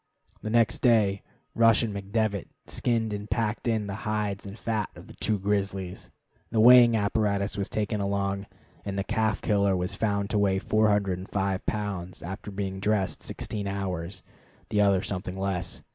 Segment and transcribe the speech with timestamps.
[0.41, 1.21] The next day
[1.53, 6.09] Rush and McDevitt skinned and packed in the hides and fat of the two grizzlies.
[6.49, 8.47] The weighing apparatus was taken along,
[8.83, 14.23] and the "calf killer" was found to weigh 405 pounds after being dressed sixteen hours,
[14.69, 15.83] the other something less.